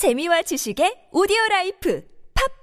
[0.00, 2.02] 재미와 지식의 오디오 life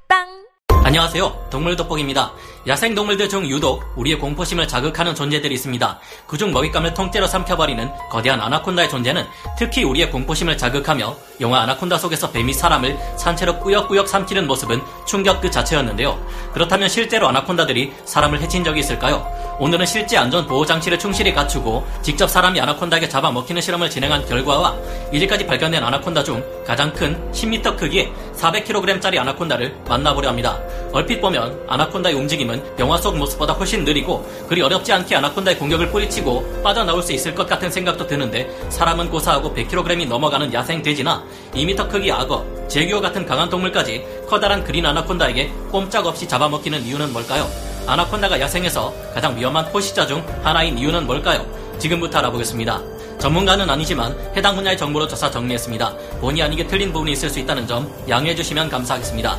[0.09, 0.47] 팟빵
[0.83, 1.49] 안녕하세요.
[1.51, 2.33] 동물 돋보기입니다.
[2.65, 5.99] 야생 동물들 중 유독 우리의 공포심을 자극하는 존재들이 있습니다.
[6.25, 9.23] 그중 먹잇감을 통째로 삼켜버리는 거대한 아나콘다의 존재는
[9.55, 15.51] 특히 우리의 공포심을 자극하며 영화 아나콘다 속에서 뱀이 사람을 산채로 꾸역꾸역 삼키는 모습은 충격 그
[15.51, 16.19] 자체였는데요.
[16.53, 19.31] 그렇다면 실제로 아나콘다들이 사람을 해친 적이 있을까요?
[19.59, 24.75] 오늘은 실제 안전 보호 장치를 충실히 갖추고 직접 사람이 아나콘다에게 잡아먹히는 실험을 진행한 결과와
[25.11, 30.59] 이제까지 발견된 아나콘다 중 가장 큰 10m 크기의 400kg짜리 아나콘다를 만나보려 합니다.
[30.93, 36.61] 얼핏 보면 아나콘다의 움직임은 영화 속 모습보다 훨씬 느리고 그리 어렵지 않게 아나콘다의 공격을 뿌리치고
[36.61, 41.23] 빠져나올 수 있을 것 같은 생각도 드는데 사람은 고사하고 100kg이 넘어가는 야생 돼지나
[41.55, 47.66] 2m 크기 악어, 제규어 같은 강한 동물까지 커다란 그린 아나콘다에게 꼼짝없이 잡아먹히는 이유는 뭘까요?
[47.87, 51.45] 아나콘다가 야생에서 가장 위험한 포식자 중 하나인 이유는 뭘까요?
[51.79, 52.81] 지금부터 알아보겠습니다.
[53.17, 55.95] 전문가는 아니지만 해당 분야의 정보로 조사 정리했습니다.
[56.19, 59.37] 본의 아니게 틀린 부분이 있을 수 있다는 점 양해해 주시면 감사하겠습니다.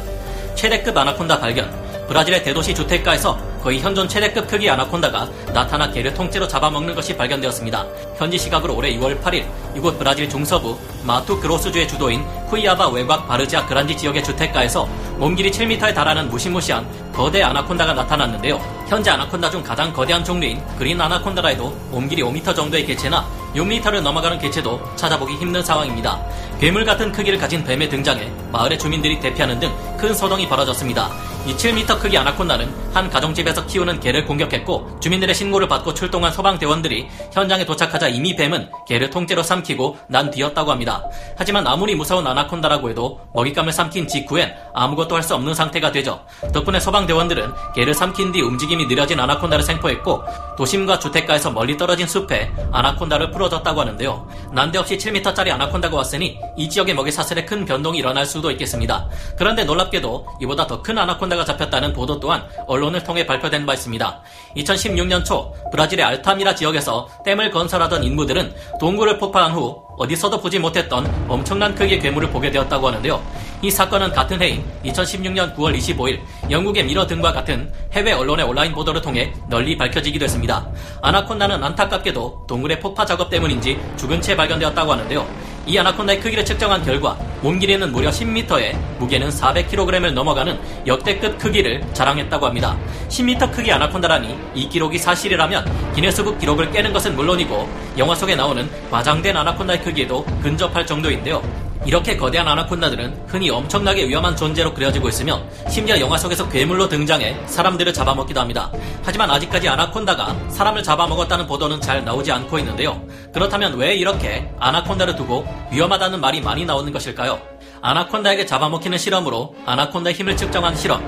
[0.55, 1.71] 최대급 아나콘다 발견.
[2.09, 7.87] 브라질의 대도시 주택가에서 거의 현존 최대급 크기 아나콘다가 나타나 개를 통째로 잡아먹는 것이 발견되었습니다.
[8.16, 13.96] 현지 시각으로 올해 2월 8일 이곳 브라질 중서부 마투 그로스주의 주도인 쿠이아바 외곽 바르지아 그란지
[13.96, 14.87] 지역의 주택가에서
[15.18, 18.60] 몸길이 7m에 달하는 무시무시한 거대 아나콘다가 나타났는데요.
[18.88, 24.38] 현재 아나콘다 중 가장 거대한 종류인 그린 아나콘다라 해도 몸길이 5m 정도의 개체나 6m를 넘어가는
[24.38, 26.20] 개체도 찾아보기 힘든 상황입니다.
[26.60, 31.10] 괴물 같은 크기를 가진 뱀의 등장에 마을의 주민들이 대피하는 등 큰 소동이 벌어졌습니다.
[31.46, 37.65] 이 7m 크기 아나콘다는 한 가정집에서 키우는 개를 공격했고 주민들의 신고를 받고 출동한 소방대원들이 현장에
[37.65, 41.02] 도착하자 이미 뱀은 개를 통째로 삼키고 난 뒤였다고 합니다.
[41.37, 46.24] 하지만 아무리 무서운 아나콘다라고 해도 먹잇감을 삼킨 직후엔 아무것도 할 수 없는 상태가 되죠.
[46.55, 50.23] 덕분에 소방대원들은 개를 삼킨 뒤 움직임이 느려진 아나콘다를 생포했고
[50.57, 54.27] 도심과 주택가에서 멀리 떨어진 숲에 아나콘다를 풀어줬다고 하는데요.
[54.52, 59.07] 난데없이 7m짜리 아나콘다가 왔으니 이 지역의 먹이 사슬에 큰 변동이 일어날 수도 있겠습니다.
[59.37, 64.22] 그런데 놀랍 게도 이보다 더 큰 아나콘다가 잡혔다는 보도 또한 언론을 통해 발표된 바 있습니다.
[64.56, 71.75] 2016년 초 브라질의 알타미라 지역에서 댐을 건설하던 인무들은 동굴을 폭파한 후 어디서도 보지 못했던 엄청난
[71.75, 73.22] 크기의 괴물을 보게 되었다고 하는데요.
[73.60, 79.03] 이 사건은 같은 해인 2016년 9월 25일 영국의 미러 등과 같은 해외 언론의 온라인 보도를
[79.03, 80.66] 통해 널리 밝혀지기도 했습니다.
[81.03, 85.47] 아나콘다는 안타깝게도 동굴의 폭파 작업 때문인지 죽은 채 발견되었다고 하는데요.
[85.69, 92.47] 이 아나콘다의 크기를 측정한 결과 몸 길이는 무려 10m에 무게는 400kg을 넘어가는 역대급 크기를 자랑했다고
[92.47, 92.75] 합니다.
[93.11, 97.69] 10m 크기 아나콘다라니 이 기록이 사실이라면 기네스북 기록을 깨는 것은 물론이고
[97.99, 101.68] 영화 속에 나오는 과장된 아나콘다의 크기에도 근접할 정도인데요.
[101.87, 107.93] 이렇게 거대한 아나콘다들은 흔히 엄청나게 위험한 존재로 그려지고 있으며 심지어 영화 속에서 괴물로 등장해 사람들을
[107.93, 108.71] 잡아먹기도 합니다.
[109.03, 113.00] 하지만 아직까지 아나콘다가 사람을 잡아먹었다는 보도는 잘 나오지 않고 있는데요.
[113.33, 117.41] 그렇다면 왜 이렇게 아나콘다를 두고 위험하다는 말이 많이 나오는 것일까요?
[117.81, 121.03] 아나콘다에게 잡아먹히는 실험으로 아나콘다의 힘을 측정한 실험,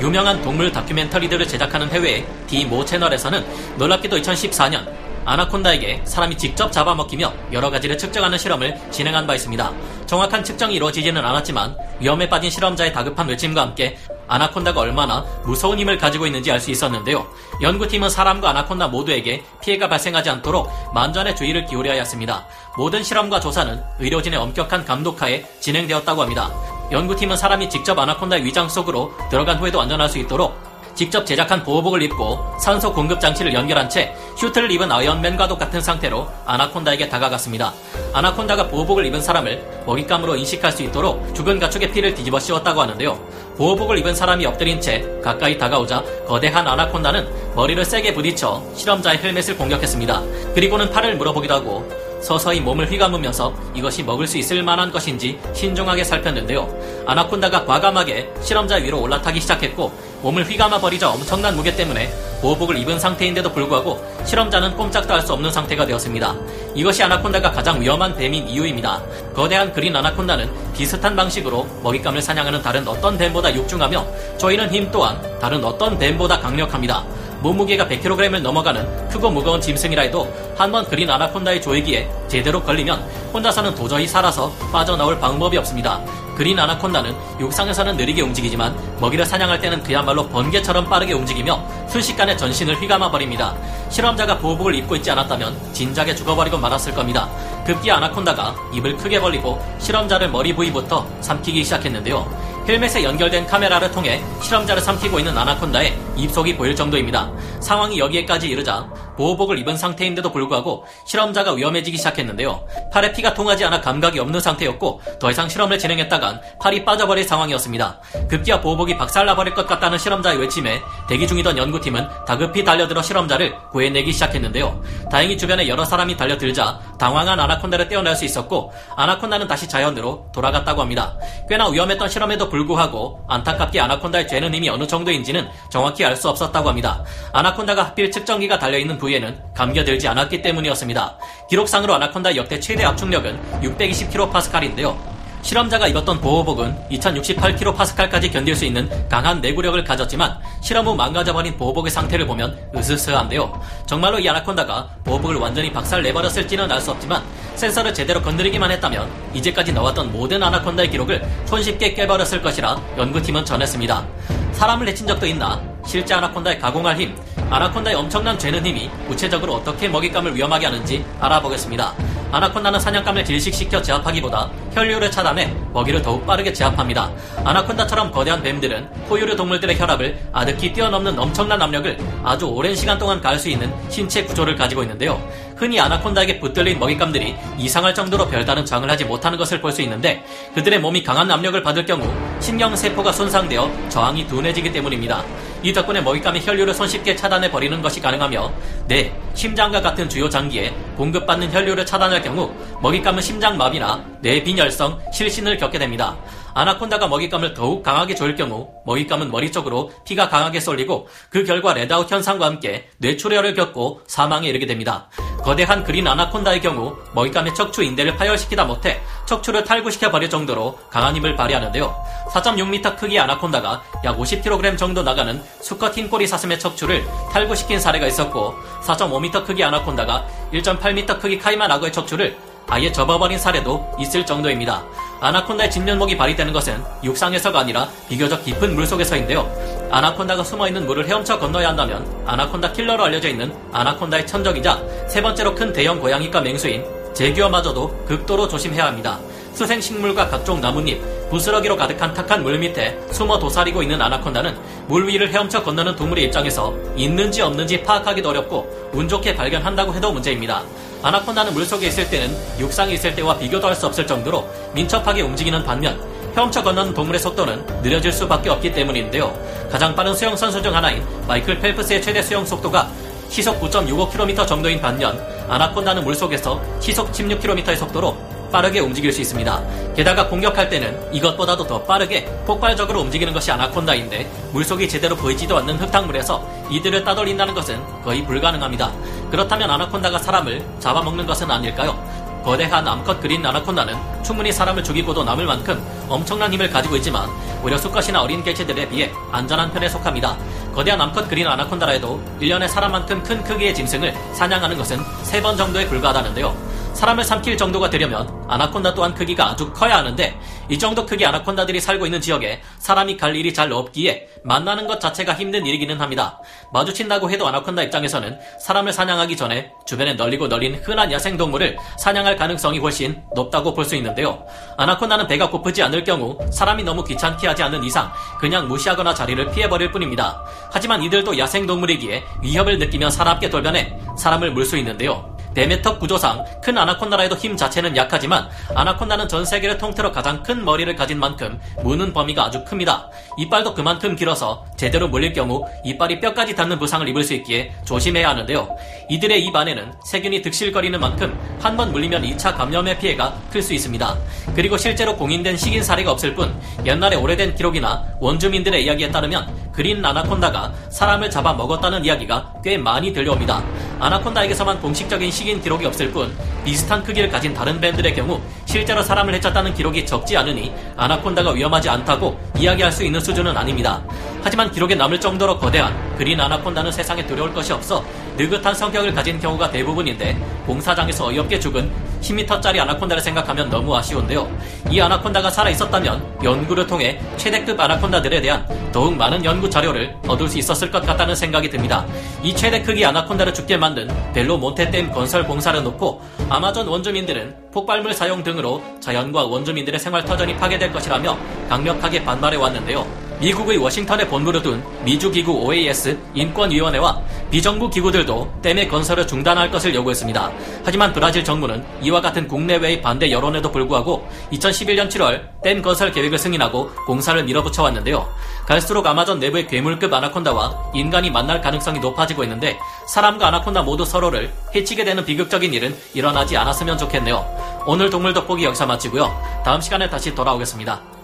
[0.00, 3.44] 유명한 동물 다큐멘터리들을 제작하는 해외의 디모 채널에서는
[3.76, 9.72] 놀랍게도 2014년 아나콘다에게 사람이 직접 잡아먹히며 여러 가지를 측정하는 실험을 진행한 바 있습니다.
[10.12, 13.96] 정확한 측정이 이루어지지는 않았지만 위험에 빠진 실험자의 다급한 외침과 함께
[14.28, 17.26] 아나콘다가 얼마나 무서운 힘을 가지고 있는지 알 수 있었는데요.
[17.62, 22.46] 연구팀은 사람과 아나콘다 모두에게 피해가 발생하지 않도록 만전의 주의를 기울여야 했습니다.
[22.76, 26.50] 모든 실험과 조사는 의료진의 엄격한 감독하에 진행되었다고 합니다.
[26.90, 32.38] 연구팀은 사람이 직접 아나콘다의 위장 속으로 들어간 후에도 안전할 수 있도록 직접 제작한 보호복을 입고
[32.60, 37.72] 산소 공급 장치를 연결한 채 슈트를 입은 아이언맨과도 같은 상태로 아나콘다에게 다가갔습니다.
[38.12, 43.18] 아나콘다가 보호복을 입은 사람을 먹잇감으로 인식할 수 있도록 죽은 가축의 피를 뒤집어 씌웠다고 하는데요.
[43.56, 50.22] 보호복을 입은 사람이 엎드린 채 가까이 다가오자 거대한 아나콘다는 머리를 세게 부딪혀 실험자의 헬멧을 공격했습니다.
[50.54, 51.88] 그리고는 팔을 물어보기도 하고
[52.22, 57.02] 서서히 몸을 휘감으면서 이것이 먹을 수 있을 만한 것인지 신중하게 살폈는데요.
[57.06, 63.52] 아나콘다가 과감하게 실험자 위로 올라타기 시작했고 몸을 휘감아 버리자 엄청난 무게 때문에 보호복을 입은 상태인데도
[63.52, 66.34] 불구하고 실험자는 꼼짝도 할 수 없는 상태가 되었습니다.
[66.74, 69.00] 이것이 아나콘다가 가장 위험한 뱀인 이유입니다.
[69.34, 74.04] 거대한 그린 아나콘다는 비슷한 방식으로 먹잇감을 사냥하는 다른 어떤 뱀보다 육중하며
[74.38, 77.04] 조이는 힘 또한 다른 어떤 뱀보다 강력합니다.
[77.40, 82.98] 몸무게가 100kg을 넘어가는 크고 무거운 짐승이라 해도 한 번 그린 아나콘다의 조이기에 제대로 걸리면
[83.32, 86.00] 혼자서는 도저히 살아서 빠져나올 방법이 없습니다.
[86.36, 93.10] 그린 아나콘다는 육상에서는 느리게 움직이지만 먹이를 사냥할 때는 그야말로 번개처럼 빠르게 움직이며 순식간에 전신을 휘감아
[93.10, 93.54] 버립니다.
[93.90, 97.28] 실험자가 보호복을 입고 있지 않았다면 진작에 죽어버리고 말았을 겁니다.
[97.66, 102.52] 급기 아나콘다가 입을 크게 벌리고 실험자를 머리 부위부터 삼키기 시작했는데요.
[102.66, 107.30] 헬멧에 연결된 카메라를 통해 실험자를 삼키고 있는 아나콘다의 입속이 보일 정도입니다.
[107.60, 112.66] 상황이 여기에까지 이르자 보호복을 입은 상태인데도 불구하고 실험자가 위험해지기 시작했는데요.
[112.92, 118.00] 팔에 피가 통하지 않아 감각이 없는 상태였고 더 이상 실험을 진행했다간 팔이 빠져버릴 상황이었습니다.
[118.28, 124.82] 급기야 보호복이 박살나버릴 것 같다는 실험자의 외침에 대기 중이던 연구팀은 다급히 달려들어 실험자를 구해내기 시작했는데요.
[125.10, 131.16] 다행히 주변에 여러 사람이 달려들자 당황한 아나콘다를 떼어낼 수 있었고 아나콘다는 다시 자연으로 돌아갔다고 합니다.
[131.48, 137.02] 꽤나 위험했던 실험에도 불구하고 안타깝게 아나콘다의 죄는 이미 어느 정도인지는 정확히 알 수 없었다고 합니다.
[137.32, 141.18] 아나콘다가 하필 측정기가 달려있는 부위에는 감겨들지 않았기 때문이었습니다.
[141.50, 144.96] 기록상으로 아나콘다의 역대 최대 압축력은 620kPa인데요.
[145.42, 152.28] 실험자가 입었던 보호복은 2068kPa까지 견딜 수 있는 강한 내구력을 가졌지만 실험 후 망가져버린 보호복의 상태를
[152.28, 153.60] 보면 으스스한데요.
[153.86, 157.22] 정말로 이 아나콘다가 보호복을 완전히 박살 내버렸을지는 알 수 없지만
[157.56, 164.06] 센서를 제대로 건드리기만 했다면 이제까지 나왔던 모든 아나콘다의 기록을 손쉽게 깨버렸을 것이라 연구팀은 전했습니다.
[164.52, 165.60] 사람을 해친 적도 있나?
[165.84, 167.16] 실제 아나콘다의 가공할 힘,
[167.52, 171.92] 아나콘다의 엄청난 죄는 힘이 구체적으로 어떻게 먹잇감을 위험하게 하는지 알아보겠습니다.
[172.32, 177.12] 아나콘다는 사냥감을 질식시켜 제압하기보다 혈류를 차단해 먹이를 더욱 빠르게 제압합니다.
[177.44, 183.38] 아나콘다처럼 거대한 뱀들은 포유류 동물들의 혈압을 아득히 뛰어넘는 엄청난 압력을 아주 오랜 시간 동안 가할
[183.38, 185.20] 수 있는 신체 구조를 가지고 있는데요.
[185.56, 190.22] 흔히 아나콘다에게 붙들린 먹잇감들이 이상할 정도로 별다른 저항을 하지 못하는 것을 볼 수 있는데
[190.54, 192.06] 그들의 몸이 강한 압력을 받을 경우
[192.40, 195.24] 신경세포가 손상되어 저항이 둔해지기 때문입니다.
[195.62, 198.52] 이 덕분에 먹잇감의 혈류를 손쉽게 차단해 버리는 것이 가능하며
[198.88, 202.52] 뇌, 심장과 같은 주요 장기에 공급받는 혈류를 차단할 경우
[202.82, 206.16] 먹잇감은 심장마비나 뇌빈혈성, 실신을 겪게 됩니다.
[206.54, 212.10] 아나콘다가 먹잇감을 더욱 강하게 조일 경우 먹잇감은 머리 쪽으로 피가 강하게 쏠리고 그 결과 redout
[212.10, 215.08] 현상과 함께 뇌출혈을 겪고 사망에 이르게 됩니다.
[215.42, 221.36] 거대한 green 아나콘다의 경우 먹잇감의 척추 인대를 파열시키다 못해 척추를 탈구시켜 버릴 정도로 강한 힘을
[221.36, 222.04] 발휘하는데요.
[222.32, 228.54] 4.6m 크기의 아나콘다가 약 50kg 정도 나가는 수컷 흰 꼬리 사슴의 척추를 탈구시킨 사례가 있었고
[228.82, 232.36] 4.5m 크기 아나콘다가 1.8m 크기 카이만 악어의 척추를
[232.68, 234.84] 아예 접어버린 사례도 있을 정도입니다.
[235.22, 239.48] 아나콘다의 진면목이 발휘되는 것은 육상에서가 아니라 비교적 깊은 물속에서인데요.
[239.88, 245.72] 아나콘다가 숨어있는 물을 헤엄쳐 건너야 한다면 아나콘다 킬러로 알려져 있는 아나콘다의 천적이자 세 번째로 큰
[245.72, 246.84] 대형 고양이과 맹수인
[247.14, 249.20] 제규어마저도 극도로 조심해야 합니다.
[249.54, 254.58] 수생식물과 각종 나뭇잎, 부스러기로 가득한 탁한 물 밑에 숨어 도사리고 있는 아나콘다는
[254.88, 260.64] 물 위를 헤엄쳐 건너는 동물의 입장에서 있는지 없는지 파악하기도 어렵고 운 좋게 발견한다고 해도 문제입니다.
[261.02, 265.98] 아나콘다는 물속에 있을 때는 육상에 있을 때와 비교도 할 수 없을 정도로 민첩하게 움직이는 반면
[266.36, 269.34] 헤엄쳐 건너는 동물의 속도는 느려질 수밖에 없기 때문인데요.
[269.70, 272.88] 가장 빠른 수영 선수 중 하나인 마이클 펠프스의 최대 수영 속도가
[273.28, 278.16] 시속 9.65km 정도인 반면 아나콘다는 물속에서 시속 16km의 속도로
[278.52, 279.62] 빠르게 움직일 수 있습니다.
[279.96, 286.61] 게다가 공격할 때는 이것보다도 더 빠르게 폭발적으로 움직이는 것이 아나콘다인데 물속이 제대로 보이지도 않는 흙탕물에서
[286.72, 288.90] 이들을 따돌린다는 것은 거의 불가능합니다.
[289.30, 292.02] 그렇다면 아나콘다가 사람을 잡아먹는 것은 아닐까요?
[292.42, 297.28] 거대한 암컷 그린 아나콘다는 충분히 사람을 죽이고도 남을 만큼 엄청난 힘을 가지고 있지만
[297.62, 300.36] 오히려 수컷이나 어린 개체들에 비해 안전한 편에 속합니다.
[300.74, 306.71] 거대한 암컷 그린 아나콘다라 해도 1년에 사람만큼 큰 크기의 짐승을 사냥하는 것은 3번 정도에 불과하다는데요.
[306.94, 312.06] 사람을 삼킬 정도가 되려면 아나콘다 또한 크기가 아주 커야 하는데 이 정도 크기 아나콘다들이 살고
[312.06, 316.40] 있는 지역에 사람이 갈 일이 잘 없기에 만나는 것 자체가 힘든 일이기는 합니다.
[316.72, 323.22] 마주친다고 해도 아나콘다 입장에서는 사람을 사냥하기 전에 주변에 널리고 널린 흔한 야생동물을 사냥할 가능성이 훨씬
[323.34, 324.46] 높다고 볼 수 있는데요.
[324.78, 329.90] 아나콘다는 배가 고프지 않을 경우 사람이 너무 귀찮게 하지 않는 이상 그냥 무시하거나 자리를 피해버릴
[329.90, 330.40] 뿐입니다.
[330.70, 335.31] 하지만 이들도 야생동물이기에 위협을 느끼면 사납게 돌변해 사람을 물 수 있는데요.
[335.54, 341.18] 데메터 구조상 큰 아나콘다라에도 힘 자체는 약하지만 아나콘다는 전 세계를 통틀어 가장 큰 머리를 가진
[341.18, 343.08] 만큼 무는 범위가 아주 큽니다.
[343.38, 348.76] 이빨도 그만큼 길어서 제대로 물릴 경우 이빨이 뼈까지 닿는 부상을 입을 수 있기에 조심해야 하는데요.
[349.08, 354.16] 이들의 입 안에는 세균이 득실거리는 만큼 한 번 물리면 2차 감염의 피해가 클 수 있습니다.
[354.54, 356.54] 그리고 실제로 공인된 식인 사례가 없을 뿐
[356.84, 363.62] 옛날에 오래된 기록이나 원주민들의 이야기에 따르면 그린 아나콘다가 사람을 잡아 먹었다는 이야기가 꽤 많이 들려옵니다.
[363.98, 369.74] 아나콘다에게서만 공식적인 식인 기록이 없을 뿐 비슷한 크기를 가진 다른 뱀들의 경우 실제로 사람을 해쳤다는
[369.74, 374.02] 기록이 적지 않으니 아나콘다가 위험하지 않다고 이야기할 수 있는 수준은 아닙니다.
[374.42, 378.04] 하지만 기록에 남을 정도로 거대한 그린 아나콘다는 세상에 두려울 것이 없어
[378.36, 384.48] 느긋한 성격을 가진 경우가 대부분인데 공사장에서 어이없게 죽은 10m짜리 아나콘다를 생각하면 너무 아쉬운데요.
[384.90, 390.90] 이 아나콘다가 살아있었다면 연구를 통해 최대급 아나콘다들에 대한 더욱 많은 연구 자료를 얻을 수 있었을
[390.90, 392.06] 것 같다는 생각이 듭니다.
[392.42, 398.42] 이 최대 크기 아나콘다를 죽게 만든 벨로 몬테댐 건설 공사를 놓고 아마존 원주민들은 폭발물 사용
[398.42, 401.36] 등으로 자연과 원주민들의 생활 터전이 파괴될 것이라며
[401.68, 403.21] 강력하게 반발해 왔는데요.
[403.42, 407.20] 미국의 워싱턴에 본부를 둔 미주기구 OAS 인권위원회와
[407.50, 410.52] 비정부 기구들도 댐의 건설을 중단할 것을 요구했습니다.
[410.84, 416.90] 하지만 브라질 정부는 이와 같은 국내외의 반대 여론에도 불구하고 2011년 7월 댐 건설 계획을 승인하고
[417.04, 418.32] 공사를 밀어붙여 왔는데요.
[418.64, 425.04] 갈수록 아마존 내부의 괴물급 아나콘다와 인간이 만날 가능성이 높아지고 있는데 사람과 아나콘다 모두 서로를 해치게
[425.04, 427.44] 되는 비극적인 일은 일어나지 않았으면 좋겠네요.
[427.86, 429.62] 오늘 동물 돋보기 여기서 마치고요.
[429.64, 431.11] 다음 시간에 다시 돌아오겠습니다.